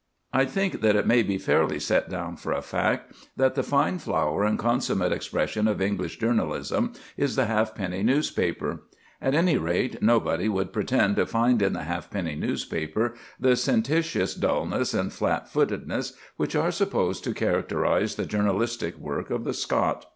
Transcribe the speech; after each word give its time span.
I 0.33 0.45
think 0.45 0.81
that 0.81 0.95
it 0.95 1.05
may 1.05 1.21
be 1.21 1.37
fairly 1.37 1.79
set 1.79 2.09
down 2.09 2.35
for 2.35 2.51
a 2.53 2.63
fact 2.63 3.13
that 3.37 3.53
the 3.53 3.61
fine 3.61 3.99
flower 3.99 4.43
and 4.43 4.57
consummate 4.57 5.11
expression 5.11 5.67
of 5.67 5.79
English 5.79 6.17
journalism 6.17 6.93
is 7.17 7.35
the 7.35 7.45
halfpenny 7.45 8.01
newspaper. 8.01 8.81
At 9.21 9.35
any 9.35 9.59
rate, 9.59 10.01
nobody 10.01 10.49
would 10.49 10.73
pretend 10.73 11.17
to 11.17 11.27
find 11.27 11.61
in 11.61 11.73
the 11.73 11.83
halfpenny 11.83 12.33
newspaper 12.33 13.13
the 13.39 13.55
sententious 13.55 14.33
dulness 14.33 14.95
and 14.95 15.13
flat 15.13 15.47
footedness 15.47 16.13
which 16.35 16.55
are 16.55 16.71
supposed 16.71 17.23
to 17.25 17.33
characterise 17.35 18.15
the 18.15 18.25
journalistic 18.25 18.97
work 18.97 19.29
of 19.29 19.43
the 19.43 19.53
Scot. 19.53 20.07